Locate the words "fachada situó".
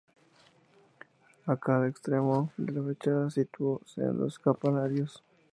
2.81-3.81